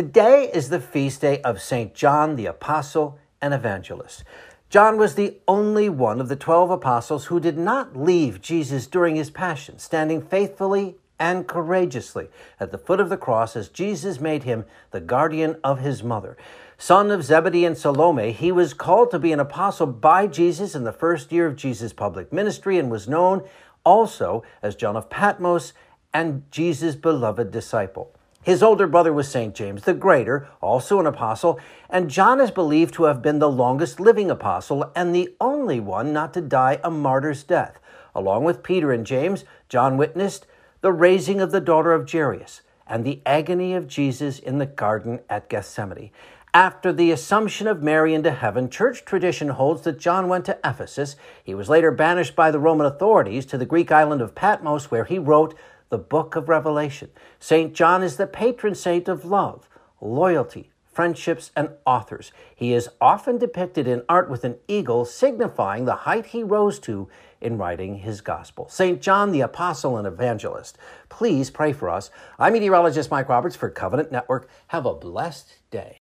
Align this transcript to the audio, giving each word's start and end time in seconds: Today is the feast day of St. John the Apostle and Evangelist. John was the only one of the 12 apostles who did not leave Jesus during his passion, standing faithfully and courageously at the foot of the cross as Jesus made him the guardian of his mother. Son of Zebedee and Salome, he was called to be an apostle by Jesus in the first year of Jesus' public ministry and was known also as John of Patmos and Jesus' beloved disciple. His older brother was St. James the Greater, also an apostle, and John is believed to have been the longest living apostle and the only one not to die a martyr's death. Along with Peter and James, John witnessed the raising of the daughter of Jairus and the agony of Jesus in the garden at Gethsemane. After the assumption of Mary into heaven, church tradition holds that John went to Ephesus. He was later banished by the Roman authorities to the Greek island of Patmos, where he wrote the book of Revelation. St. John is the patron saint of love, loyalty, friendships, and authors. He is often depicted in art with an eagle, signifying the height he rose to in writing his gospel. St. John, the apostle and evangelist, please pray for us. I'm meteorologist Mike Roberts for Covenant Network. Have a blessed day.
Today 0.00 0.50
is 0.54 0.70
the 0.70 0.80
feast 0.80 1.20
day 1.20 1.42
of 1.42 1.60
St. 1.60 1.92
John 1.92 2.36
the 2.36 2.46
Apostle 2.46 3.18
and 3.42 3.52
Evangelist. 3.52 4.24
John 4.70 4.96
was 4.96 5.14
the 5.14 5.36
only 5.46 5.90
one 5.90 6.22
of 6.22 6.30
the 6.30 6.36
12 6.36 6.70
apostles 6.70 7.26
who 7.26 7.38
did 7.38 7.58
not 7.58 7.94
leave 7.94 8.40
Jesus 8.40 8.86
during 8.86 9.16
his 9.16 9.28
passion, 9.28 9.78
standing 9.78 10.22
faithfully 10.22 10.96
and 11.18 11.46
courageously 11.46 12.30
at 12.58 12.70
the 12.70 12.78
foot 12.78 12.98
of 12.98 13.10
the 13.10 13.18
cross 13.18 13.54
as 13.54 13.68
Jesus 13.68 14.20
made 14.20 14.44
him 14.44 14.64
the 14.90 15.02
guardian 15.02 15.56
of 15.62 15.80
his 15.80 16.02
mother. 16.02 16.34
Son 16.78 17.10
of 17.10 17.22
Zebedee 17.22 17.66
and 17.66 17.76
Salome, 17.76 18.32
he 18.32 18.50
was 18.50 18.72
called 18.72 19.10
to 19.10 19.18
be 19.18 19.32
an 19.32 19.40
apostle 19.40 19.86
by 19.86 20.26
Jesus 20.26 20.74
in 20.74 20.84
the 20.84 20.94
first 20.94 21.30
year 21.30 21.46
of 21.46 21.56
Jesus' 21.56 21.92
public 21.92 22.32
ministry 22.32 22.78
and 22.78 22.90
was 22.90 23.06
known 23.06 23.46
also 23.84 24.44
as 24.62 24.74
John 24.76 24.96
of 24.96 25.10
Patmos 25.10 25.74
and 26.14 26.50
Jesus' 26.50 26.94
beloved 26.94 27.50
disciple. 27.50 28.14
His 28.42 28.62
older 28.62 28.86
brother 28.86 29.12
was 29.12 29.28
St. 29.28 29.54
James 29.54 29.82
the 29.82 29.92
Greater, 29.92 30.48
also 30.62 30.98
an 30.98 31.06
apostle, 31.06 31.60
and 31.90 32.08
John 32.08 32.40
is 32.40 32.50
believed 32.50 32.94
to 32.94 33.04
have 33.04 33.20
been 33.20 33.38
the 33.38 33.50
longest 33.50 34.00
living 34.00 34.30
apostle 34.30 34.90
and 34.96 35.14
the 35.14 35.34
only 35.40 35.78
one 35.78 36.14
not 36.14 36.32
to 36.34 36.40
die 36.40 36.80
a 36.82 36.90
martyr's 36.90 37.42
death. 37.42 37.78
Along 38.14 38.44
with 38.44 38.62
Peter 38.62 38.92
and 38.92 39.04
James, 39.04 39.44
John 39.68 39.98
witnessed 39.98 40.46
the 40.80 40.90
raising 40.90 41.42
of 41.42 41.52
the 41.52 41.60
daughter 41.60 41.92
of 41.92 42.10
Jairus 42.10 42.62
and 42.86 43.04
the 43.04 43.20
agony 43.26 43.74
of 43.74 43.86
Jesus 43.86 44.38
in 44.38 44.56
the 44.56 44.66
garden 44.66 45.20
at 45.28 45.50
Gethsemane. 45.50 46.10
After 46.54 46.94
the 46.94 47.12
assumption 47.12 47.68
of 47.68 47.82
Mary 47.82 48.14
into 48.14 48.32
heaven, 48.32 48.70
church 48.70 49.04
tradition 49.04 49.50
holds 49.50 49.82
that 49.82 50.00
John 50.00 50.28
went 50.28 50.46
to 50.46 50.58
Ephesus. 50.64 51.14
He 51.44 51.54
was 51.54 51.68
later 51.68 51.92
banished 51.92 52.34
by 52.34 52.50
the 52.50 52.58
Roman 52.58 52.86
authorities 52.86 53.44
to 53.46 53.58
the 53.58 53.66
Greek 53.66 53.92
island 53.92 54.22
of 54.22 54.34
Patmos, 54.34 54.90
where 54.90 55.04
he 55.04 55.18
wrote 55.18 55.54
the 55.90 55.98
book 55.98 56.36
of 56.36 56.48
Revelation. 56.48 57.10
St. 57.38 57.74
John 57.74 58.02
is 58.02 58.16
the 58.16 58.26
patron 58.26 58.74
saint 58.74 59.08
of 59.08 59.24
love, 59.24 59.68
loyalty, 60.00 60.70
friendships, 60.92 61.50
and 61.54 61.70
authors. 61.84 62.32
He 62.54 62.72
is 62.72 62.88
often 63.00 63.38
depicted 63.38 63.86
in 63.86 64.02
art 64.08 64.30
with 64.30 64.44
an 64.44 64.56
eagle, 64.66 65.04
signifying 65.04 65.84
the 65.84 65.94
height 65.94 66.26
he 66.26 66.42
rose 66.42 66.78
to 66.80 67.08
in 67.40 67.58
writing 67.58 67.96
his 67.98 68.20
gospel. 68.20 68.68
St. 68.68 69.00
John, 69.00 69.32
the 69.32 69.40
apostle 69.40 69.96
and 69.96 70.06
evangelist, 70.06 70.78
please 71.08 71.50
pray 71.50 71.72
for 71.72 71.88
us. 71.88 72.10
I'm 72.38 72.52
meteorologist 72.52 73.10
Mike 73.10 73.28
Roberts 73.28 73.56
for 73.56 73.70
Covenant 73.70 74.12
Network. 74.12 74.48
Have 74.68 74.86
a 74.86 74.94
blessed 74.94 75.56
day. 75.70 75.99